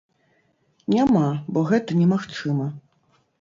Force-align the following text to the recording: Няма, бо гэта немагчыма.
Няма, 0.93 1.21
бо 1.53 1.59
гэта 1.73 1.99
немагчыма. 2.01 2.67